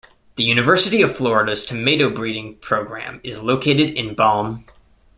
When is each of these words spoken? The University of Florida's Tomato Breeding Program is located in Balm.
The 0.35 0.41
University 0.43 1.03
of 1.03 1.15
Florida's 1.15 1.63
Tomato 1.63 2.09
Breeding 2.09 2.55
Program 2.55 3.21
is 3.23 3.39
located 3.43 3.91
in 3.91 4.15
Balm. 4.15 4.65